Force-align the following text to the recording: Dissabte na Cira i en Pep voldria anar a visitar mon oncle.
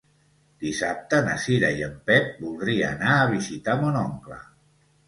Dissabte 0.63 1.19
na 1.27 1.35
Cira 1.45 1.71
i 1.81 1.85
en 1.89 1.93
Pep 2.09 2.43
voldria 2.47 2.89
anar 2.97 3.15
a 3.21 3.31
visitar 3.39 3.79
mon 3.87 4.03
oncle. 4.07 4.43